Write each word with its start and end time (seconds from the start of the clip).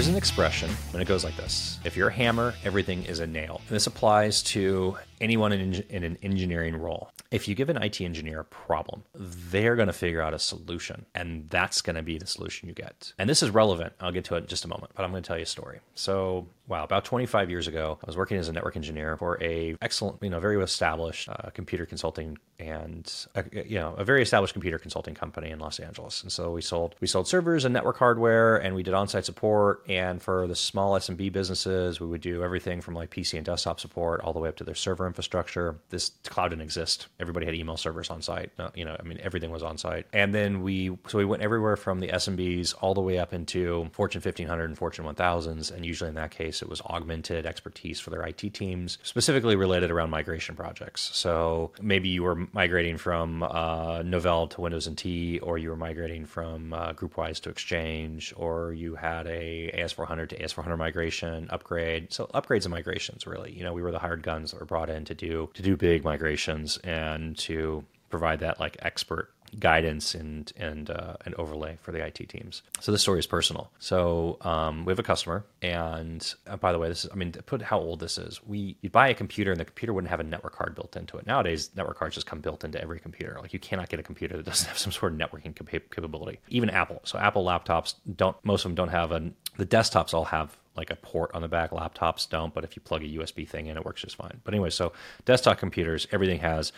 There's 0.00 0.08
an 0.08 0.16
expression, 0.16 0.70
when 0.92 1.02
it 1.02 1.04
goes 1.04 1.24
like 1.24 1.36
this 1.36 1.78
If 1.84 1.94
you're 1.94 2.08
a 2.08 2.12
hammer, 2.12 2.54
everything 2.64 3.04
is 3.04 3.20
a 3.20 3.26
nail. 3.26 3.60
And 3.68 3.76
this 3.76 3.86
applies 3.86 4.42
to 4.44 4.96
anyone 5.20 5.52
in, 5.52 5.74
in 5.88 6.04
an 6.04 6.16
engineering 6.22 6.76
role. 6.76 7.10
If 7.30 7.46
you 7.46 7.54
give 7.54 7.68
an 7.68 7.80
IT 7.82 8.00
engineer 8.00 8.40
a 8.40 8.44
problem, 8.44 9.04
they're 9.14 9.76
going 9.76 9.86
to 9.86 9.92
figure 9.92 10.20
out 10.20 10.34
a 10.34 10.38
solution, 10.38 11.06
and 11.14 11.48
that's 11.50 11.80
going 11.80 11.96
to 11.96 12.02
be 12.02 12.18
the 12.18 12.26
solution 12.26 12.68
you 12.68 12.74
get. 12.74 13.12
And 13.18 13.28
this 13.28 13.42
is 13.42 13.50
relevant. 13.50 13.92
I'll 14.00 14.12
get 14.12 14.24
to 14.26 14.36
it 14.36 14.38
in 14.38 14.46
just 14.46 14.64
a 14.64 14.68
moment, 14.68 14.92
but 14.94 15.04
I'm 15.04 15.10
going 15.10 15.22
to 15.22 15.26
tell 15.26 15.36
you 15.36 15.44
a 15.44 15.46
story. 15.46 15.80
So, 15.94 16.46
wow, 16.66 16.84
about 16.84 17.04
25 17.04 17.50
years 17.50 17.68
ago, 17.68 17.98
I 18.02 18.06
was 18.06 18.16
working 18.16 18.38
as 18.38 18.48
a 18.48 18.52
network 18.52 18.76
engineer 18.76 19.16
for 19.16 19.42
a 19.42 19.76
excellent, 19.80 20.22
you 20.22 20.30
know, 20.30 20.40
very 20.40 20.60
established 20.62 21.28
uh, 21.28 21.50
computer 21.50 21.86
consulting 21.86 22.38
and 22.60 23.26
uh, 23.34 23.42
you 23.52 23.78
know 23.78 23.94
a 23.94 24.04
very 24.04 24.22
established 24.22 24.52
computer 24.52 24.78
consulting 24.78 25.14
company 25.14 25.50
in 25.50 25.58
Los 25.58 25.80
Angeles. 25.80 26.22
And 26.22 26.30
so 26.30 26.52
we 26.52 26.60
sold 26.60 26.94
we 27.00 27.06
sold 27.06 27.26
servers 27.26 27.64
and 27.64 27.72
network 27.72 27.96
hardware, 27.96 28.56
and 28.56 28.74
we 28.74 28.82
did 28.82 28.94
on-site 28.94 29.24
support. 29.24 29.82
And 29.88 30.22
for 30.22 30.46
the 30.46 30.54
small 30.54 30.92
SMB 30.94 31.32
businesses, 31.32 32.00
we 32.00 32.06
would 32.06 32.20
do 32.20 32.44
everything 32.44 32.80
from 32.80 32.94
like 32.94 33.10
PC 33.10 33.36
and 33.36 33.46
desktop 33.46 33.80
support 33.80 34.20
all 34.20 34.32
the 34.32 34.38
way 34.38 34.48
up 34.48 34.56
to 34.56 34.64
their 34.64 34.74
server 34.74 35.06
infrastructure. 35.10 35.76
This 35.90 36.12
cloud 36.24 36.48
didn't 36.48 36.62
exist. 36.62 37.08
Everybody 37.18 37.46
had 37.46 37.54
email 37.54 37.76
servers 37.76 38.10
on 38.10 38.22
site. 38.22 38.50
You 38.74 38.84
know, 38.84 38.96
I 38.98 39.02
mean, 39.02 39.18
everything 39.22 39.50
was 39.50 39.62
on 39.62 39.76
site. 39.76 40.06
And 40.12 40.34
then 40.34 40.62
we, 40.62 40.96
so 41.08 41.18
we 41.18 41.24
went 41.24 41.42
everywhere 41.42 41.76
from 41.76 42.00
the 42.00 42.08
SMBs 42.08 42.74
all 42.80 42.94
the 42.94 43.00
way 43.00 43.18
up 43.18 43.32
into 43.32 43.90
Fortune 43.92 44.20
1500 44.20 44.64
and 44.64 44.78
Fortune 44.78 45.04
1000s. 45.04 45.72
And 45.74 45.84
usually 45.84 46.08
in 46.08 46.14
that 46.14 46.30
case, 46.30 46.62
it 46.62 46.68
was 46.68 46.80
augmented 46.82 47.46
expertise 47.46 48.00
for 48.00 48.10
their 48.10 48.22
IT 48.22 48.54
teams, 48.54 48.98
specifically 49.02 49.56
related 49.56 49.90
around 49.90 50.10
migration 50.10 50.54
projects. 50.54 51.10
So 51.12 51.72
maybe 51.80 52.08
you 52.08 52.22
were 52.22 52.46
migrating 52.52 52.96
from 52.96 53.42
uh, 53.42 54.02
Novell 54.02 54.48
to 54.50 54.60
Windows 54.60 54.88
NT, 54.88 55.42
or 55.42 55.58
you 55.58 55.70
were 55.70 55.76
migrating 55.76 56.24
from 56.24 56.72
uh, 56.72 56.92
GroupWise 56.92 57.40
to 57.42 57.50
Exchange, 57.50 58.32
or 58.36 58.72
you 58.72 58.94
had 58.94 59.26
a 59.26 59.70
AS400 59.74 60.28
to 60.30 60.38
AS400 60.38 60.78
migration 60.78 61.48
upgrade. 61.50 62.12
So 62.12 62.26
upgrades 62.34 62.64
and 62.64 62.72
migrations, 62.72 63.26
really. 63.26 63.52
You 63.52 63.64
know, 63.64 63.72
we 63.72 63.82
were 63.82 63.92
the 63.92 63.98
hired 63.98 64.22
guns 64.22 64.50
that 64.50 64.60
were 64.60 64.66
brought 64.66 64.90
in 64.90 64.99
to 65.04 65.14
do 65.14 65.50
to 65.54 65.62
do 65.62 65.76
big 65.76 66.04
migrations 66.04 66.78
and 66.78 67.36
to 67.38 67.84
provide 68.10 68.40
that 68.40 68.58
like 68.60 68.76
expert 68.80 69.30
guidance 69.58 70.14
and 70.14 70.52
and 70.56 70.90
uh, 70.90 71.14
an 71.24 71.34
overlay 71.36 71.76
for 71.82 71.92
the 71.92 72.04
IT 72.04 72.28
teams. 72.28 72.62
So 72.80 72.92
this 72.92 73.02
story 73.02 73.18
is 73.18 73.26
personal. 73.26 73.70
So 73.78 74.38
um, 74.42 74.84
we 74.84 74.92
have 74.92 74.98
a 74.98 75.04
customer, 75.04 75.44
and 75.62 76.34
uh, 76.46 76.56
by 76.56 76.72
the 76.72 76.78
way, 76.78 76.88
this 76.88 77.04
is 77.04 77.10
I 77.12 77.16
mean 77.16 77.32
put 77.32 77.62
how 77.62 77.78
old 77.78 78.00
this 78.00 78.18
is. 78.18 78.40
We 78.46 78.76
you 78.80 78.90
buy 78.90 79.08
a 79.08 79.14
computer 79.14 79.50
and 79.50 79.60
the 79.60 79.64
computer 79.64 79.92
wouldn't 79.92 80.10
have 80.10 80.20
a 80.20 80.24
network 80.24 80.54
card 80.54 80.74
built 80.74 80.96
into 80.96 81.16
it. 81.16 81.26
Nowadays, 81.26 81.70
network 81.74 81.98
cards 81.98 82.14
just 82.14 82.26
come 82.26 82.40
built 82.40 82.64
into 82.64 82.80
every 82.80 83.00
computer. 83.00 83.38
Like 83.40 83.52
you 83.52 83.58
cannot 83.58 83.88
get 83.88 83.98
a 84.00 84.04
computer 84.04 84.36
that 84.36 84.46
doesn't 84.46 84.68
have 84.68 84.78
some 84.78 84.92
sort 84.92 85.12
of 85.12 85.18
networking 85.18 85.54
capability. 85.54 86.38
Even 86.48 86.70
Apple. 86.70 87.00
So 87.04 87.18
Apple 87.18 87.44
laptops 87.44 87.94
don't 88.16 88.36
most 88.44 88.64
of 88.64 88.70
them 88.70 88.76
don't 88.76 88.88
have 88.88 89.10
a 89.12 89.30
the 89.56 89.66
desktops 89.66 90.14
all 90.14 90.24
have 90.24 90.56
like 90.76 90.90
a 90.90 90.96
port 90.96 91.30
on 91.34 91.42
the 91.42 91.48
back. 91.48 91.70
Laptops 91.70 92.28
don't, 92.28 92.54
but 92.54 92.64
if 92.64 92.76
you 92.76 92.82
plug 92.82 93.02
a 93.02 93.06
USB 93.06 93.48
thing 93.48 93.66
in, 93.66 93.76
it 93.76 93.84
works 93.84 94.02
just 94.02 94.16
fine. 94.16 94.40
But 94.44 94.54
anyway, 94.54 94.70
so 94.70 94.92
desktop 95.24 95.58
computers, 95.58 96.06
everything 96.12 96.40
has 96.40 96.72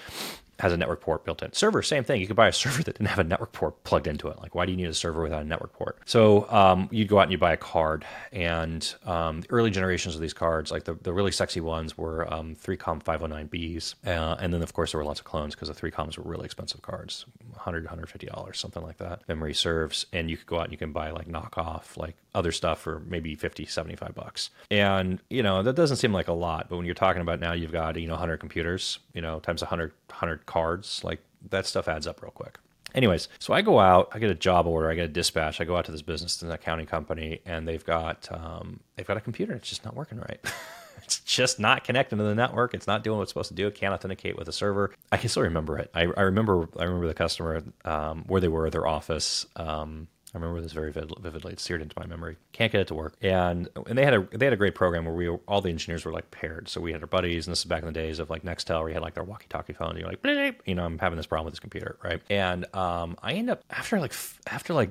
has 0.59 0.73
a 0.73 0.77
network 0.77 1.01
port 1.01 1.25
built 1.25 1.43
in. 1.43 1.53
Server, 1.53 1.83
same 1.83 2.05
thing. 2.05 2.21
You 2.21 2.27
could 2.27 2.37
buy 2.37 2.49
a 2.49 2.53
server 2.63 2.83
that 2.83 2.97
didn't 2.97 3.09
have 3.09 3.19
a 3.19 3.25
network 3.25 3.53
port 3.53 3.83
plugged 3.85 4.07
into 4.07 4.29
it. 4.29 4.39
Like, 4.41 4.55
why 4.55 4.67
do 4.67 4.73
you 4.73 4.77
need 4.77 4.87
a 4.87 4.95
server 4.95 5.23
without 5.23 5.43
a 5.43 5.45
network 5.45 5.73
port? 5.73 5.99
So 6.05 6.51
um, 6.51 6.89
you'd 6.91 7.09
go 7.09 7.19
out 7.19 7.25
and 7.25 7.33
you 7.33 7.39
buy 7.39 7.53
a 7.53 7.57
card. 7.57 8.05
And 8.33 8.95
um, 9.05 9.41
the 9.41 9.51
early 9.51 9.71
generations 9.71 10.15
of 10.15 10.21
these 10.21 10.33
cards, 10.33 10.71
like 10.71 10.85
the, 10.85 10.95
the 10.95 11.13
really 11.13 11.33
sexy 11.33 11.61
ones, 11.61 11.99
were 11.99 12.33
um, 12.33 12.55
3Com 12.55 13.03
509Bs. 13.03 13.95
Uh, 14.07 14.37
and 14.41 14.53
then, 14.53 14.63
of 14.63 14.73
course, 14.73 14.93
there 14.93 14.99
were 14.99 15.05
lots 15.05 15.21
of 15.21 15.27
clones 15.27 15.55
because 15.55 15.69
the 15.69 15.75
3Coms 15.75 16.17
were 16.19 16.29
really 16.31 16.45
expensive 16.45 16.83
cards 16.83 17.25
$100, 17.59 17.87
$150, 17.87 18.57
something 18.57 18.83
like 18.83 18.99
that. 18.99 19.27
Memory 19.29 19.55
serves. 19.55 20.07
And 20.13 20.31
you 20.31 20.37
could 20.37 20.47
go 20.47 20.59
out 20.59 20.65
and 20.65 20.73
you 20.73 20.79
can 20.79 20.93
buy 20.93 21.11
like 21.11 21.29
knockoff, 21.29 21.97
like 21.97 22.17
other 22.35 22.53
stuff 22.53 22.81
for 22.81 23.01
maybe 23.01 23.35
50, 23.35 23.67
75 23.67 24.15
bucks. 24.15 24.51
And, 24.71 25.21
you 25.29 25.43
know, 25.43 25.63
that 25.63 25.77
doesn't 25.77 25.99
seem 25.99 26.13
like 26.13 26.29
a 26.29 26.33
lot. 26.33 26.69
But 26.69 26.77
when 26.77 26.87
you're 26.87 26.95
talking 26.95 27.23
about 27.23 27.41
now, 27.41 27.53
you've 27.53 27.73
got, 27.73 27.97
you 27.97 28.07
know, 28.07 28.15
100 28.15 28.39
computers, 28.39 28.99
you 29.13 29.21
know, 29.21 29.41
times 29.41 29.61
100, 29.61 29.93
100 30.13 30.47
cards, 30.47 31.03
like 31.03 31.21
that 31.51 31.67
stuff 31.67 31.89
adds 31.89 32.07
up 32.07 32.23
real 32.23 32.31
quick. 32.31 32.59
Anyways, 32.95 33.29
so 33.39 33.55
I 33.55 33.63
go 33.63 33.81
out, 33.81 34.11
I 34.13 34.19
get 34.19 34.31
a 34.31 34.35
job 34.35 34.67
order, 34.67 34.91
I 34.91 34.95
get 34.95 35.07
a 35.07 35.09
dispatch, 35.09 35.61
I 35.61 35.65
go 35.65 35.77
out 35.77 35.87
to 35.87 35.93
this 35.93 36.03
business, 36.03 36.43
an 36.43 36.51
accounting 36.51 36.87
company, 36.87 37.41
and 37.47 37.67
they've 37.67 37.85
got 37.85 38.29
um, 38.31 38.81
they've 38.97 39.07
got 39.07 39.17
a 39.17 39.21
computer, 39.21 39.55
it's 39.55 39.69
just 39.69 39.85
not 39.85 39.97
working 39.97 40.19
right. 40.19 40.41
it's 41.03 41.21
just 41.21 41.59
not 41.59 41.85
connecting 41.85 42.19
to 42.19 42.25
the 42.25 42.35
network. 42.35 42.75
It's 42.75 42.87
not 42.87 43.03
doing 43.03 43.19
what 43.19 43.25
it's 43.25 43.31
supposed 43.31 43.49
to 43.49 43.55
do. 43.55 43.67
It 43.67 43.75
can't 43.75 43.95
authenticate 43.95 44.37
with 44.37 44.49
a 44.49 44.53
server. 44.53 44.95
I 45.11 45.17
can 45.17 45.29
still 45.29 45.43
remember 45.43 45.79
it. 45.79 45.91
I, 45.95 46.03
I 46.03 46.23
remember 46.23 46.69
I 46.79 46.85
remember 46.85 47.09
the 47.09 47.15
customer 47.15 47.63
um, 47.85 48.25
where 48.27 48.41
they 48.41 48.49
were, 48.49 48.71
their 48.71 48.87
office. 48.87 49.47
Um, 49.57 50.09
I 50.35 50.39
remember 50.39 50.63
this 50.63 50.73
very 50.73 50.91
vividly. 50.91 51.53
It's 51.53 51.63
seared 51.63 51.83
into 51.83 51.95
my 51.99 52.07
memory. 52.07 52.39
Can't 52.53 52.73
get 52.73 52.81
it 52.81 52.87
to 52.89 52.95
work. 52.95 53.15
And 53.21 53.69
and 53.87 53.99
they 53.99 54.05
had 54.05 54.15
a 54.15 54.27
they 54.33 54.47
had 54.47 54.55
a 54.55 54.57
great 54.57 54.75
program 54.75 55.05
where 55.05 55.15
we 55.15 55.29
all 55.29 55.61
the 55.61 55.69
engineers 55.69 56.07
were 56.07 56.13
like 56.13 56.31
paired. 56.31 56.71
So 56.71 56.81
we 56.81 56.93
had 56.93 57.03
our 57.03 57.07
buddies, 57.07 57.47
and 57.47 57.53
this 57.53 57.59
is 57.61 57.65
back 57.67 57.81
in 57.81 57.87
the 57.87 57.93
days 57.93 58.19
of 58.19 58.31
like 58.31 58.43
Nextel, 58.43 58.81
where 58.81 58.89
you 58.89 58.95
had 58.95 59.03
like 59.03 59.15
their 59.15 59.25
walkie-talkie 59.25 59.75
phone. 59.75 59.91
And 59.91 59.99
you're 59.99 60.09
like, 60.09 60.61
you 60.65 60.75
know, 60.75 60.85
I'm 60.85 60.99
having 60.99 61.19
this 61.19 61.27
problem 61.27 61.45
with 61.45 61.53
this 61.53 61.61
computer, 61.61 61.99
right? 62.03 62.23
And 62.31 62.65
um, 62.75 63.19
I 63.23 63.35
end 63.35 63.51
up 63.51 63.63
after 63.71 64.01
like 64.01 64.15
after 64.47 64.73
like 64.73 64.91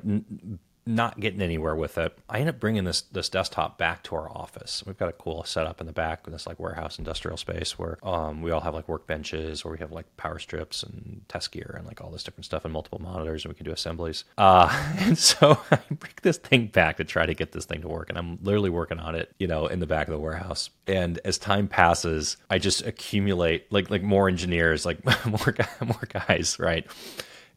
not 0.85 1.19
getting 1.19 1.41
anywhere 1.41 1.75
with 1.75 1.97
it, 1.97 2.17
I 2.29 2.39
end 2.39 2.49
up 2.49 2.59
bringing 2.59 2.83
this 2.85 3.01
this 3.01 3.29
desktop 3.29 3.77
back 3.77 4.03
to 4.03 4.15
our 4.15 4.29
office. 4.29 4.83
We've 4.85 4.97
got 4.97 5.09
a 5.09 5.13
cool 5.13 5.43
setup 5.43 5.79
in 5.79 5.87
the 5.87 5.93
back 5.93 6.23
in 6.25 6.33
this 6.33 6.47
like 6.47 6.59
warehouse 6.59 6.97
industrial 6.97 7.37
space 7.37 7.77
where 7.77 7.97
um, 8.07 8.41
we 8.41 8.51
all 8.51 8.61
have 8.61 8.73
like 8.73 8.87
workbenches, 8.87 9.63
where 9.63 9.71
we 9.71 9.77
have 9.79 9.91
like 9.91 10.05
power 10.17 10.39
strips 10.39 10.83
and 10.83 11.21
test 11.27 11.51
gear 11.51 11.75
and 11.77 11.85
like 11.85 12.01
all 12.01 12.09
this 12.09 12.23
different 12.23 12.45
stuff 12.45 12.65
and 12.65 12.73
multiple 12.73 12.99
monitors, 12.99 13.45
and 13.45 13.51
we 13.51 13.55
can 13.55 13.65
do 13.65 13.71
assemblies. 13.71 14.23
Uh, 14.37 14.69
and 14.97 15.17
so 15.17 15.59
I 15.71 15.79
bring 15.89 16.13
this 16.23 16.37
thing 16.37 16.67
back 16.67 16.97
to 16.97 17.03
try 17.03 17.25
to 17.25 17.33
get 17.33 17.51
this 17.51 17.65
thing 17.65 17.81
to 17.81 17.87
work, 17.87 18.09
and 18.09 18.17
I'm 18.17 18.39
literally 18.41 18.69
working 18.69 18.99
on 18.99 19.15
it, 19.15 19.33
you 19.39 19.47
know, 19.47 19.67
in 19.67 19.79
the 19.79 19.87
back 19.87 20.07
of 20.07 20.13
the 20.13 20.19
warehouse. 20.19 20.69
And 20.87 21.19
as 21.25 21.37
time 21.37 21.67
passes, 21.67 22.37
I 22.49 22.57
just 22.57 22.85
accumulate 22.85 23.71
like 23.71 23.89
like 23.89 24.01
more 24.03 24.27
engineers, 24.27 24.85
like 24.85 25.03
more 25.25 25.55
more 25.85 26.07
guys, 26.09 26.57
right? 26.59 26.87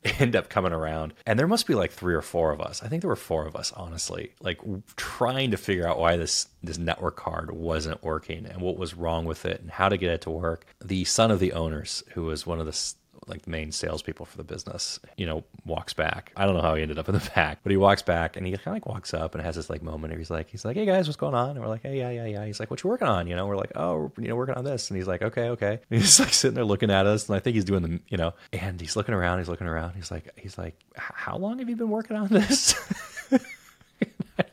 end 0.19 0.37
up 0.37 0.49
coming 0.49 0.73
around. 0.73 1.15
And 1.27 1.39
there 1.39 1.47
must 1.47 1.67
be 1.67 1.75
like 1.75 1.91
three 1.91 2.15
or 2.15 2.23
four 2.23 2.53
of 2.53 2.61
us. 2.61 2.83
I 2.83 2.89
think 2.89 3.01
there 3.01 3.09
were 3.09 3.17
four 3.17 3.47
of 3.47 3.57
us, 3.57 3.73
honestly, 3.73 4.33
like 4.41 4.61
trying 4.97 5.51
to 5.53 5.57
figure 5.57 5.89
out 5.89 5.99
why 5.99 6.17
this 6.17 6.49
this 6.63 6.79
network 6.79 7.17
card 7.17 7.51
wasn't 7.51 8.03
working 8.03 8.47
and 8.47 8.61
what 8.61 8.77
was 8.77 8.95
wrong 8.95 9.25
with 9.25 9.45
it 9.47 9.61
and 9.61 9.71
how 9.71 9.89
to 9.89 9.97
get 9.97 10.11
it 10.11 10.21
to 10.23 10.31
work. 10.31 10.67
The 10.85 11.05
son 11.05 11.31
of 11.31 11.41
the 11.41 11.53
owners, 11.53 12.03
who 12.13 12.25
was 12.25 12.47
one 12.47 12.61
of 12.61 12.67
the 12.67 12.95
like 13.27 13.43
the 13.43 13.51
main 13.51 13.73
salespeople 13.73 14.27
for 14.27 14.37
the 14.37 14.45
business, 14.45 15.01
you 15.17 15.27
know, 15.27 15.45
walks 15.65 15.93
back. 15.93 16.33
I 16.37 16.45
don't 16.45 16.55
know 16.55 16.63
how 16.63 16.75
he 16.75 16.83
ended 16.83 16.99
up 16.99 17.09
in 17.09 17.15
the 17.15 17.31
back, 17.35 17.61
but 17.63 17.71
he 17.71 17.77
walks 17.77 18.03
back 18.03 18.37
and 18.37 18.47
he 18.47 18.53
kind 18.53 18.67
of 18.69 18.73
like 18.75 18.87
walks 18.87 19.15
up 19.15 19.35
and 19.35 19.45
has 19.45 19.57
this 19.57 19.71
like 19.71 19.83
moment 19.83 20.13
where 20.13 20.19
he's 20.19 20.31
like, 20.31 20.51
he's 20.51 20.65
like, 20.65 20.77
hey 20.77 20.87
guys, 20.87 21.07
what's 21.07 21.17
going 21.17 21.35
on? 21.35 21.51
And 21.51 21.61
we're 21.61 21.69
like, 21.69 21.83
hey, 21.83 21.99
yeah, 21.99 22.11
yeah, 22.11 22.27
yeah. 22.27 22.45
He's 22.45 22.61
like, 22.61 22.71
what 22.71 22.83
you 22.83 22.91
working 22.91 23.09
on? 23.09 23.27
You 23.27 23.37
know, 23.37 23.47
we're 23.47 23.57
like, 23.57 23.73
oh, 23.77 24.13
you 24.19 24.29
know, 24.29 24.37
working 24.37 24.55
on 24.55 24.65
this. 24.65 24.91
And 24.91 24.97
he's 24.97 25.07
like, 25.07 25.23
okay, 25.23 25.49
okay. 25.51 25.81
And 25.91 26.01
he's 26.01 26.19
like 26.21 26.33
sitting 26.33 26.55
there 26.55 26.65
looking 26.65 26.91
at 26.91 27.07
us, 27.07 27.29
and 27.29 27.37
I 27.37 27.41
think 27.41 27.55
he's 27.55 27.65
doing 27.65 27.83
the, 27.83 28.01
you 28.09 28.17
know, 28.17 28.35
and 28.53 28.81
he's 28.81 28.97
looking 28.97 29.15
around, 29.15 29.39
he's 29.39 29.49
looking 29.49 29.67
around. 29.67 29.95
He's 29.95 30.11
like, 30.11 30.31
he's 30.39 30.59
like, 30.59 30.79
how 30.95 31.37
long 31.37 31.59
have 31.59 31.69
you 31.69 31.77
been 31.77 31.91
working 31.91 32.17
on 32.17 32.29
this? 32.29 32.75
at 33.31 33.41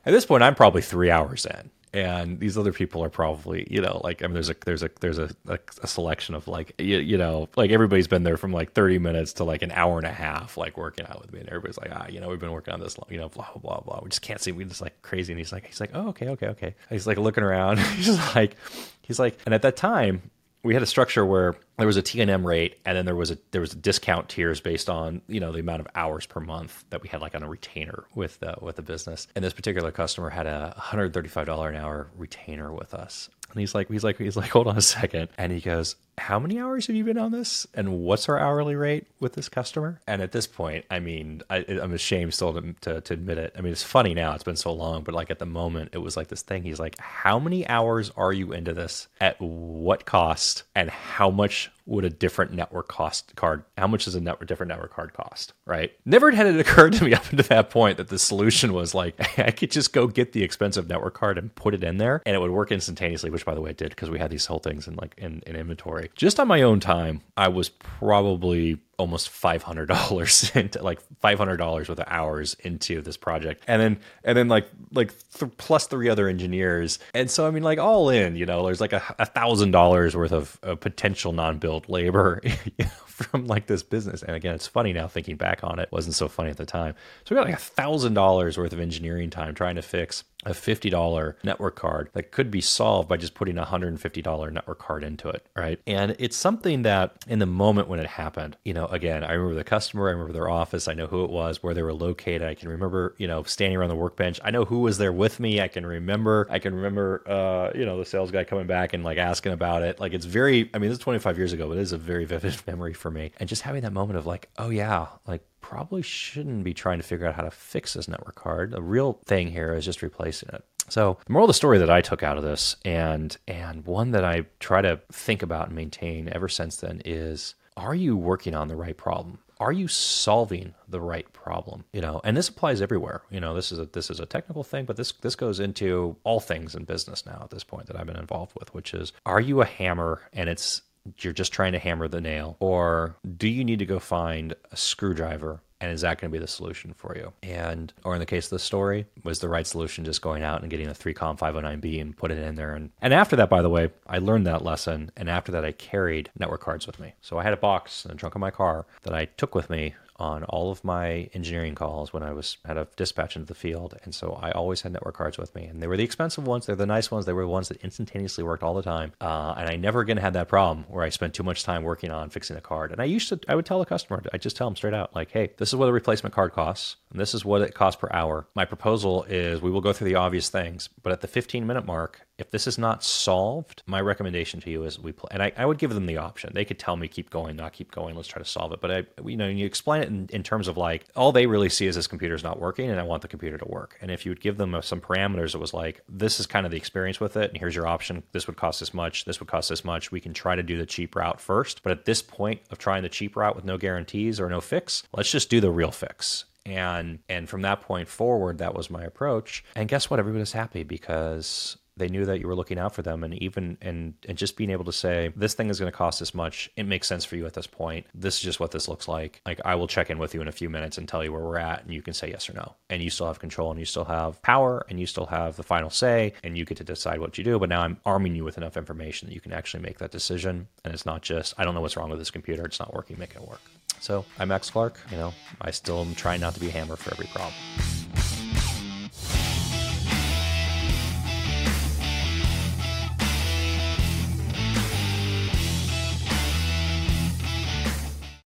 this 0.05 0.25
point, 0.25 0.43
I'm 0.43 0.55
probably 0.55 0.81
three 0.81 1.11
hours 1.11 1.45
in 1.45 1.69
and 1.93 2.39
these 2.39 2.57
other 2.57 2.71
people 2.71 3.03
are 3.03 3.09
probably 3.09 3.67
you 3.69 3.81
know 3.81 3.99
like 4.03 4.23
I 4.23 4.27
mean 4.27 4.33
there's 4.33 4.49
a 4.49 4.55
there's 4.65 4.83
a 4.83 4.89
there's 5.01 5.17
a, 5.17 5.29
a, 5.47 5.59
a, 5.83 5.87
selection 5.87 6.35
of 6.35 6.47
like 6.47 6.73
you, 6.77 6.99
you 6.99 7.17
know 7.17 7.49
like 7.57 7.71
everybody's 7.71 8.07
been 8.07 8.23
there 8.23 8.37
from 8.37 8.53
like 8.53 8.71
30 8.71 8.99
minutes 8.99 9.33
to 9.33 9.43
like 9.43 9.61
an 9.61 9.71
hour 9.71 9.97
and 9.97 10.07
a 10.07 10.11
half 10.11 10.55
like 10.55 10.77
working 10.77 11.05
out 11.07 11.21
with 11.21 11.33
me 11.33 11.41
and 11.41 11.49
everybody's 11.49 11.77
like 11.77 11.91
ah 11.91 12.07
you 12.07 12.21
know 12.21 12.29
we've 12.29 12.39
been 12.39 12.51
working 12.51 12.73
on 12.73 12.79
this 12.79 12.97
long 12.97 13.07
you 13.09 13.17
know 13.17 13.27
blah 13.29 13.47
blah 13.53 13.61
blah 13.61 13.81
blah. 13.81 13.99
We 14.03 14.09
just 14.09 14.21
can't 14.21 14.39
see 14.39 14.51
we 14.51 14.63
just 14.63 14.81
like 14.81 15.01
crazy 15.01 15.33
and 15.33 15.39
he's 15.39 15.51
like 15.51 15.65
he's 15.65 15.81
like 15.81 15.91
oh 15.93 16.09
okay 16.09 16.29
okay 16.29 16.47
okay. 16.47 16.75
He's 16.89 17.07
like 17.07 17.17
looking 17.17 17.43
around. 17.43 17.79
He's 18.01 18.35
like 18.35 18.55
he's 19.01 19.19
like 19.19 19.37
and 19.45 19.53
at 19.53 19.61
that 19.63 19.75
time 19.75 20.31
we 20.63 20.73
had 20.73 20.83
a 20.83 20.87
structure 20.87 21.25
where 21.25 21.55
there 21.77 21.87
was 21.87 21.97
a 21.97 22.01
T&M 22.01 22.45
rate 22.45 22.77
and 22.85 22.95
then 22.95 23.05
there 23.05 23.15
was 23.15 23.31
a 23.31 23.37
there 23.51 23.61
was 23.61 23.73
a 23.73 23.77
discount 23.77 24.29
tiers 24.29 24.61
based 24.61 24.89
on 24.89 25.21
you 25.27 25.39
know 25.39 25.51
the 25.51 25.59
amount 25.59 25.81
of 25.81 25.87
hours 25.95 26.25
per 26.25 26.39
month 26.39 26.85
that 26.89 27.01
we 27.01 27.09
had 27.09 27.21
like 27.21 27.33
on 27.35 27.43
a 27.43 27.49
retainer 27.49 28.05
with 28.13 28.39
the 28.39 28.55
with 28.61 28.75
the 28.75 28.81
business. 28.81 29.27
And 29.35 29.43
this 29.43 29.53
particular 29.53 29.91
customer 29.91 30.29
had 30.29 30.47
a 30.47 30.75
$135 30.77 31.69
an 31.69 31.75
hour 31.75 32.07
retainer 32.15 32.71
with 32.71 32.93
us. 32.93 33.29
And 33.49 33.59
he's 33.59 33.73
like 33.73 33.87
he's 33.89 34.03
like 34.03 34.17
he's 34.17 34.37
like 34.37 34.49
hold 34.49 34.67
on 34.67 34.77
a 34.77 34.81
second. 34.81 35.29
And 35.37 35.51
he 35.51 35.59
goes 35.59 35.95
how 36.21 36.37
many 36.37 36.59
hours 36.59 36.85
have 36.85 36.95
you 36.95 37.03
been 37.03 37.17
on 37.17 37.31
this? 37.31 37.65
And 37.73 38.03
what's 38.03 38.29
our 38.29 38.37
hourly 38.37 38.75
rate 38.75 39.07
with 39.19 39.33
this 39.33 39.49
customer? 39.49 39.99
And 40.05 40.21
at 40.21 40.31
this 40.31 40.45
point 40.45 40.85
i 40.91 40.99
mean 40.99 41.41
I, 41.49 41.57
am 41.57 41.93
ashamed 41.93 42.35
still 42.35 42.53
to, 42.53 42.73
to, 42.81 43.01
to, 43.01 43.13
admit 43.13 43.39
it. 43.39 43.55
I 43.57 43.61
mean 43.61 43.71
it's 43.71 43.81
funny 43.81 44.13
now 44.13 44.33
it's 44.35 44.43
been 44.43 44.55
so 44.55 44.71
long 44.71 45.03
but 45.03 45.15
like 45.15 45.31
at 45.31 45.39
the 45.39 45.47
moment 45.47 45.89
it 45.93 45.97
was 45.97 46.15
like 46.15 46.27
this 46.27 46.43
thing. 46.43 46.61
He's 46.61 46.79
like 46.79 46.97
how 46.99 47.39
many 47.39 47.67
hours 47.67 48.11
are 48.15 48.31
you 48.31 48.53
into 48.53 48.73
this? 48.73 49.07
At 49.19 49.41
what 49.41 50.05
cost? 50.05 50.63
And 50.75 50.91
how 50.91 51.31
much 51.31 51.71
would 51.87 52.05
a 52.05 52.09
different 52.11 52.53
network 52.53 52.87
cost 52.87 53.35
card 53.35 53.63
how 53.75 53.87
much 53.87 54.05
does 54.05 54.13
a 54.13 54.21
network 54.21 54.47
different 54.47 54.69
network 54.69 54.93
card 54.93 55.13
cost? 55.13 55.53
Right? 55.65 55.91
Never 56.05 56.29
had 56.29 56.45
it 56.45 56.59
occurred 56.59 56.93
to 56.97 57.03
me 57.03 57.13
up 57.15 57.29
until 57.31 57.47
that 57.47 57.71
point 57.71 57.97
that 57.97 58.09
the 58.09 58.19
solution 58.19 58.73
was 58.73 58.93
like 58.93 59.39
i 59.39 59.49
could 59.49 59.71
just 59.71 59.91
go 59.91 60.05
get 60.05 60.33
the 60.33 60.43
expensive 60.43 60.87
network 60.87 61.15
card 61.15 61.39
and 61.39 61.53
put 61.55 61.73
it 61.73 61.83
in 61.83 61.97
there 61.97 62.21
and 62.27 62.35
it 62.35 62.39
would 62.39 62.51
work 62.51 62.71
instantaneously 62.71 63.31
which 63.31 63.43
by 63.43 63.55
the 63.55 63.61
way 63.61 63.71
it 63.71 63.77
did 63.77 63.89
because 63.89 64.11
we 64.11 64.19
had 64.19 64.29
these 64.29 64.45
whole 64.45 64.59
things 64.59 64.87
in 64.87 64.95
like 64.95 65.15
in, 65.17 65.41
in 65.47 65.55
inventory 65.55 66.10
Just 66.15 66.39
on 66.39 66.47
my 66.47 66.61
own 66.61 66.79
time, 66.79 67.21
I 67.37 67.47
was 67.47 67.69
probably 67.69 68.77
almost 69.01 69.29
five 69.29 69.63
hundred 69.63 69.87
dollars 69.87 70.51
into 70.55 70.81
like 70.81 70.99
five 71.19 71.37
hundred 71.37 71.57
dollars 71.57 71.89
worth 71.89 71.99
of 71.99 72.07
hours 72.07 72.55
into 72.61 73.01
this 73.01 73.17
project, 73.17 73.63
and 73.67 73.81
then 73.81 73.99
and 74.23 74.37
then 74.37 74.47
like 74.47 74.67
like 74.93 75.13
th- 75.33 75.51
plus 75.57 75.87
three 75.87 76.07
other 76.07 76.27
engineers, 76.27 76.99
and 77.13 77.29
so 77.29 77.47
I 77.47 77.51
mean 77.51 77.63
like 77.63 77.79
all 77.79 78.09
in, 78.09 78.35
you 78.35 78.45
know, 78.45 78.65
there's 78.65 78.81
like 78.81 78.93
a 78.93 79.25
thousand 79.25 79.71
dollars 79.71 80.15
worth 80.15 80.31
of, 80.31 80.57
of 80.63 80.79
potential 80.79 81.33
non-built 81.33 81.89
labor 81.89 82.39
you 82.43 82.51
know, 82.79 82.85
from 83.07 83.47
like 83.47 83.67
this 83.67 83.83
business. 83.83 84.23
And 84.23 84.35
again, 84.35 84.55
it's 84.55 84.67
funny 84.67 84.93
now 84.93 85.07
thinking 85.07 85.35
back 85.35 85.63
on 85.63 85.79
it. 85.79 85.83
it 85.83 85.91
wasn't 85.91 86.15
so 86.15 86.27
funny 86.27 86.49
at 86.49 86.57
the 86.57 86.65
time. 86.65 86.95
So 87.25 87.35
we 87.35 87.39
got 87.39 87.45
like 87.45 87.55
a 87.55 87.57
thousand 87.57 88.13
dollars 88.13 88.57
worth 88.57 88.73
of 88.73 88.79
engineering 88.79 89.29
time 89.29 89.55
trying 89.55 89.75
to 89.75 89.81
fix 89.81 90.23
a 90.45 90.51
$50 90.51 91.35
network 91.43 91.75
card 91.75 92.09
that 92.13 92.31
could 92.31 92.49
be 92.49 92.61
solved 92.61 93.07
by 93.07 93.17
just 93.17 93.35
putting 93.35 93.57
a 93.57 93.65
$150 93.65 94.51
network 94.51 94.79
card 94.79 95.03
into 95.03 95.29
it, 95.29 95.45
right? 95.55 95.79
And 95.85 96.15
it's 96.17 96.35
something 96.35 96.81
that 96.81 97.23
in 97.27 97.39
the 97.39 97.45
moment 97.45 97.87
when 97.87 97.99
it 97.99 98.07
happened, 98.07 98.57
you 98.65 98.73
know, 98.73 98.85
again, 98.91 99.23
I 99.23 99.33
remember 99.33 99.55
the 99.55 99.63
customer, 99.63 100.07
I 100.07 100.11
remember 100.11 100.33
their 100.33 100.49
office, 100.49 100.87
I 100.87 100.93
know 100.93 101.07
who 101.07 101.23
it 101.23 101.31
was, 101.31 101.63
where 101.63 101.73
they 101.73 101.81
were 101.81 101.93
located. 101.93 102.43
I 102.43 102.53
can 102.53 102.69
remember, 102.69 103.15
you 103.17 103.27
know, 103.27 103.43
standing 103.43 103.77
around 103.77 103.89
the 103.89 103.95
workbench. 103.95 104.39
I 104.43 104.51
know 104.51 104.65
who 104.65 104.79
was 104.79 104.97
there 104.97 105.13
with 105.13 105.39
me. 105.39 105.61
I 105.61 105.67
can 105.67 105.85
remember, 105.85 106.47
I 106.49 106.59
can 106.59 106.75
remember, 106.75 107.23
uh, 107.27 107.71
you 107.77 107.85
know, 107.85 107.97
the 107.97 108.05
sales 108.05 108.31
guy 108.31 108.43
coming 108.43 108.67
back 108.67 108.93
and 108.93 109.03
like 109.03 109.17
asking 109.17 109.53
about 109.53 109.81
it. 109.81 109.99
Like 109.99 110.13
it's 110.13 110.25
very, 110.25 110.69
I 110.73 110.77
mean, 110.77 110.89
this 110.89 110.99
is 110.99 111.03
25 111.03 111.37
years 111.37 111.53
ago, 111.53 111.67
but 111.67 111.77
it 111.77 111.81
is 111.81 111.93
a 111.93 111.97
very 111.97 112.25
vivid 112.25 112.55
memory 112.67 112.93
for 112.93 113.09
me. 113.09 113.31
And 113.39 113.49
just 113.49 113.63
having 113.63 113.81
that 113.81 113.93
moment 113.93 114.19
of 114.19 114.25
like, 114.25 114.49
oh 114.57 114.69
yeah, 114.69 115.07
like 115.25 115.41
probably 115.61 116.01
shouldn't 116.01 116.63
be 116.63 116.73
trying 116.73 116.99
to 116.99 117.03
figure 117.03 117.25
out 117.25 117.35
how 117.35 117.43
to 117.43 117.51
fix 117.51 117.93
this 117.93 118.07
network 118.07 118.35
card. 118.35 118.71
The 118.71 118.81
real 118.81 119.19
thing 119.25 119.51
here 119.51 119.73
is 119.73 119.85
just 119.85 120.01
replacing 120.01 120.49
it. 120.53 120.65
So 120.89 121.17
the 121.25 121.31
moral 121.31 121.45
of 121.45 121.49
the 121.49 121.53
story 121.53 121.77
that 121.77 121.89
I 121.89 122.01
took 122.01 122.23
out 122.23 122.37
of 122.37 122.43
this, 122.43 122.75
and 122.83 123.37
and 123.47 123.85
one 123.85 124.11
that 124.11 124.25
I 124.25 124.47
try 124.59 124.81
to 124.81 124.99
think 125.11 125.41
about 125.41 125.67
and 125.67 125.75
maintain 125.75 126.27
ever 126.29 126.49
since 126.49 126.75
then 126.77 127.01
is: 127.05 127.55
Are 127.77 127.95
you 127.95 128.15
working 128.17 128.55
on 128.55 128.67
the 128.67 128.75
right 128.75 128.97
problem? 128.97 129.39
Are 129.59 129.71
you 129.71 129.87
solving 129.87 130.73
the 130.87 130.99
right 130.99 131.31
problem? 131.33 131.85
You 131.93 132.01
know, 132.01 132.19
and 132.23 132.35
this 132.35 132.49
applies 132.49 132.81
everywhere. 132.81 133.21
You 133.29 133.39
know, 133.39 133.53
this 133.53 133.71
is 133.71 133.79
a 133.79 133.85
this 133.85 134.09
is 134.09 134.19
a 134.19 134.25
technical 134.25 134.63
thing, 134.63 134.85
but 134.85 134.97
this 134.97 135.11
this 135.11 135.35
goes 135.35 135.59
into 135.59 136.15
all 136.23 136.39
things 136.39 136.75
in 136.75 136.83
business 136.85 137.25
now 137.25 137.41
at 137.43 137.51
this 137.51 137.63
point 137.63 137.87
that 137.87 137.95
I've 137.95 138.07
been 138.07 138.17
involved 138.17 138.53
with, 138.59 138.73
which 138.73 138.93
is: 138.93 139.13
Are 139.25 139.39
you 139.39 139.61
a 139.61 139.65
hammer 139.65 140.21
and 140.33 140.49
it's 140.49 140.81
you're 141.19 141.33
just 141.33 141.53
trying 141.53 141.71
to 141.73 141.79
hammer 141.79 142.07
the 142.07 142.21
nail? 142.21 142.57
Or 142.59 143.17
do 143.37 143.47
you 143.47 143.63
need 143.63 143.79
to 143.79 143.85
go 143.85 143.99
find 143.99 144.53
a 144.71 144.77
screwdriver 144.77 145.61
and 145.81 145.91
is 145.91 146.01
that 146.01 146.21
going 146.21 146.31
to 146.31 146.33
be 146.33 146.39
the 146.39 146.47
solution 146.47 146.93
for 146.93 147.17
you? 147.17 147.33
And, 147.41 147.91
or 148.03 148.13
in 148.13 148.19
the 148.19 148.25
case 148.25 148.45
of 148.45 148.51
the 148.51 148.59
story, 148.59 149.07
was 149.23 149.39
the 149.39 149.49
right 149.49 149.65
solution 149.65 150.05
just 150.05 150.21
going 150.21 150.43
out 150.43 150.61
and 150.61 150.69
getting 150.69 150.87
a 150.87 150.93
3COM 150.93 151.39
509B 151.39 151.99
and 151.99 152.15
putting 152.15 152.37
it 152.37 152.47
in 152.47 152.55
there? 152.55 152.75
And, 152.75 152.91
and 153.01 153.13
after 153.13 153.35
that, 153.35 153.49
by 153.49 153.63
the 153.63 153.69
way, 153.69 153.89
I 154.05 154.19
learned 154.19 154.45
that 154.45 154.63
lesson. 154.63 155.11
And 155.17 155.27
after 155.27 155.51
that, 155.51 155.65
I 155.65 155.71
carried 155.71 156.29
network 156.37 156.61
cards 156.61 156.85
with 156.85 156.99
me. 156.99 157.13
So 157.21 157.39
I 157.39 157.43
had 157.43 157.53
a 157.53 157.57
box 157.57 158.05
in 158.05 158.11
the 158.11 158.17
trunk 158.17 158.35
of 158.35 158.41
my 158.41 158.51
car 158.51 158.85
that 159.01 159.13
I 159.13 159.25
took 159.25 159.55
with 159.55 159.71
me 159.71 159.95
on 160.21 160.43
all 160.45 160.71
of 160.71 160.83
my 160.83 161.29
engineering 161.33 161.73
calls 161.73 162.13
when 162.13 162.21
I 162.21 162.31
was 162.31 162.57
had 162.63 162.77
a 162.77 162.87
dispatch 162.95 163.35
into 163.35 163.47
the 163.47 163.55
field, 163.55 163.97
and 164.03 164.13
so 164.13 164.39
I 164.41 164.51
always 164.51 164.81
had 164.81 164.93
network 164.93 165.15
cards 165.15 165.37
with 165.37 165.53
me, 165.55 165.65
and 165.65 165.81
they 165.81 165.87
were 165.87 165.97
the 165.97 166.03
expensive 166.03 166.45
ones. 166.45 166.67
They're 166.67 166.75
the 166.75 166.85
nice 166.85 167.09
ones. 167.09 167.25
They 167.25 167.33
were 167.33 167.41
the 167.41 167.47
ones 167.47 167.69
that 167.69 167.83
instantaneously 167.83 168.43
worked 168.43 168.61
all 168.61 168.75
the 168.75 168.83
time, 168.83 169.13
uh, 169.19 169.55
and 169.57 169.67
I 169.67 169.75
never 169.75 170.01
again 170.01 170.17
had 170.17 170.33
that 170.33 170.47
problem 170.47 170.85
where 170.89 171.03
I 171.03 171.09
spent 171.09 171.33
too 171.33 171.43
much 171.43 171.63
time 171.63 171.81
working 171.83 172.11
on 172.11 172.29
fixing 172.29 172.55
a 172.55 172.61
card. 172.61 172.91
And 172.91 173.01
I 173.01 173.05
used 173.05 173.29
to, 173.29 173.39
I 173.47 173.55
would 173.55 173.65
tell 173.65 173.79
the 173.79 173.85
customer, 173.85 174.21
I 174.31 174.37
just 174.37 174.55
tell 174.55 174.67
them 174.67 174.75
straight 174.75 174.93
out, 174.93 175.15
like, 175.15 175.31
hey, 175.31 175.49
this 175.57 175.69
is 175.69 175.75
what 175.75 175.89
a 175.89 175.91
replacement 175.91 176.35
card 176.35 176.53
costs, 176.53 176.97
and 177.11 177.19
this 177.19 177.33
is 177.33 177.43
what 177.43 177.61
it 177.61 177.73
costs 177.73 177.99
per 177.99 178.09
hour. 178.11 178.47
My 178.55 178.65
proposal 178.65 179.23
is 179.23 179.61
we 179.61 179.71
will 179.71 179.81
go 179.81 179.91
through 179.91 180.09
the 180.09 180.15
obvious 180.15 180.49
things, 180.49 180.89
but 181.01 181.11
at 181.11 181.21
the 181.21 181.27
15 181.27 181.65
minute 181.65 181.85
mark, 181.85 182.21
if 182.41 182.49
this 182.49 182.67
is 182.67 182.77
not 182.77 183.03
solved, 183.03 183.83
my 183.85 184.01
recommendation 184.01 184.59
to 184.61 184.69
you 184.69 184.83
is 184.83 184.99
we 184.99 185.11
play. 185.11 185.29
And 185.31 185.43
I, 185.43 185.53
I, 185.55 185.65
would 185.65 185.77
give 185.77 185.93
them 185.93 186.07
the 186.07 186.17
option. 186.17 186.51
They 186.53 186.65
could 186.65 186.79
tell 186.79 186.97
me 186.97 187.07
keep 187.07 187.29
going, 187.29 187.55
not 187.55 187.71
keep 187.71 187.91
going. 187.91 188.15
Let's 188.15 188.27
try 188.27 188.41
to 188.41 188.47
solve 188.47 188.73
it. 188.73 188.81
But 188.81 188.91
I, 188.91 189.03
you 189.25 189.37
know, 189.37 189.47
you 189.47 189.65
explain 189.65 190.01
it 190.01 190.09
in, 190.09 190.27
in 190.33 190.43
terms 190.43 190.67
of 190.67 190.75
like 190.75 191.05
all 191.15 191.31
they 191.31 191.45
really 191.45 191.69
see 191.69 191.85
is 191.85 191.95
this 191.95 192.07
computer 192.07 192.35
is 192.35 192.43
not 192.43 192.59
working, 192.59 192.89
and 192.89 192.99
I 192.99 193.03
want 193.03 193.21
the 193.21 193.27
computer 193.27 193.57
to 193.57 193.65
work. 193.65 193.97
And 194.01 194.11
if 194.11 194.25
you 194.25 194.31
would 194.31 194.41
give 194.41 194.57
them 194.57 194.75
uh, 194.75 194.81
some 194.81 194.99
parameters, 194.99 195.53
it 195.53 195.59
was 195.59 195.73
like 195.73 196.01
this 196.09 196.39
is 196.39 196.47
kind 196.47 196.65
of 196.65 196.71
the 196.71 196.77
experience 196.77 197.19
with 197.19 197.37
it, 197.37 197.51
and 197.51 197.57
here's 197.57 197.75
your 197.75 197.87
option. 197.87 198.23
This 198.31 198.47
would 198.47 198.57
cost 198.57 198.79
this 198.79 198.93
much. 198.93 199.25
This 199.25 199.39
would 199.39 199.49
cost 199.49 199.69
this 199.69 199.85
much. 199.85 200.11
We 200.11 200.19
can 200.19 200.33
try 200.33 200.55
to 200.55 200.63
do 200.63 200.77
the 200.77 200.85
cheap 200.85 201.15
route 201.15 201.39
first. 201.39 201.83
But 201.83 201.91
at 201.91 202.05
this 202.05 202.21
point 202.21 202.61
of 202.71 202.79
trying 202.79 203.03
the 203.03 203.09
cheap 203.09 203.35
route 203.35 203.55
with 203.55 203.65
no 203.65 203.77
guarantees 203.77 204.39
or 204.39 204.49
no 204.49 204.61
fix, 204.61 205.03
let's 205.13 205.31
just 205.31 205.49
do 205.49 205.61
the 205.61 205.71
real 205.71 205.91
fix 205.91 206.45
and 206.65 207.19
and 207.27 207.49
from 207.49 207.61
that 207.61 207.81
point 207.81 208.07
forward 208.07 208.59
that 208.59 208.75
was 208.75 208.89
my 208.89 209.01
approach 209.03 209.63
and 209.75 209.89
guess 209.89 210.09
what 210.09 210.19
everybody's 210.19 210.51
happy 210.51 210.83
because 210.83 211.77
they 211.97 212.07
knew 212.07 212.25
that 212.25 212.39
you 212.39 212.47
were 212.47 212.55
looking 212.55 212.79
out 212.79 212.95
for 212.95 213.01
them. 213.01 213.23
And 213.23 213.33
even 213.41 213.77
and 213.81 214.13
and 214.27 214.37
just 214.37 214.55
being 214.57 214.69
able 214.69 214.85
to 214.85 214.93
say 214.93 215.31
this 215.35 215.53
thing 215.53 215.69
is 215.69 215.79
going 215.79 215.91
to 215.91 215.97
cost 215.97 216.19
this 216.19 216.33
much. 216.33 216.69
It 216.75 216.83
makes 216.83 217.07
sense 217.07 217.25
for 217.25 217.35
you 217.35 217.45
at 217.45 217.53
this 217.53 217.67
point. 217.67 218.05
This 218.13 218.35
is 218.35 218.41
just 218.41 218.59
what 218.59 218.71
this 218.71 218.87
looks 218.87 219.07
like. 219.07 219.41
Like 219.45 219.59
i 219.65 219.75
will 219.75 219.87
check 219.87 220.09
in 220.09 220.17
with 220.17 220.33
you 220.33 220.41
in 220.41 220.47
a 220.47 220.51
few 220.51 220.69
minutes 220.69 220.97
and 220.97 221.07
tell 221.07 221.23
you 221.23 221.31
where 221.31 221.41
we're 221.41 221.57
at 221.57 221.83
and 221.83 221.93
you 221.93 222.01
can 222.01 222.13
say 222.13 222.29
yes 222.29 222.49
or 222.49 222.53
no. 222.53 222.75
And 222.89 223.01
you 223.01 223.09
still 223.09 223.27
have 223.27 223.39
control 223.39 223.71
and 223.71 223.79
you 223.79 223.85
still 223.85 224.05
have 224.05 224.41
power 224.41 224.85
and 224.89 224.99
you 224.99 225.05
still 225.05 225.27
have 225.27 225.57
the 225.57 225.63
final 225.63 225.89
say 225.89 226.33
and 226.43 226.57
you 226.57 226.65
get 226.65 226.77
to 226.77 226.83
decide 226.83 227.19
what 227.19 227.37
you 227.37 227.43
do. 227.43 227.59
But 227.59 227.69
now 227.69 227.81
i'm 227.81 227.97
arming 228.05 228.35
you 228.35 228.43
with 228.43 228.57
enough 228.57 228.77
information 228.77 229.27
that 229.27 229.33
you 229.33 229.41
can 229.41 229.53
actually 229.53 229.83
make 229.83 229.99
that 229.99 230.11
decision. 230.11 230.67
And 230.83 230.93
it's 230.93 231.05
not 231.05 231.21
just 231.21 231.53
i 231.57 231.63
don't 231.63 231.75
know 231.75 231.81
what's 231.81 231.97
wrong 231.97 232.09
with 232.09 232.19
this 232.19 232.31
computer. 232.31 232.63
It's 232.65 232.79
not 232.79 232.93
working 232.93 233.17
make 233.19 233.35
it 233.35 233.41
work. 233.41 233.61
So 233.99 234.25
i'm 234.39 234.47
max 234.47 234.69
clark. 234.69 234.99
You 235.11 235.17
know 235.17 235.33
i 235.59 235.71
still 235.71 236.01
am 236.01 236.15
trying 236.15 236.41
not 236.41 236.53
to 236.53 236.59
be 236.59 236.69
a 236.69 236.71
hammer 236.71 236.95
for 236.95 237.11
every 237.11 237.27
problem 237.27 237.53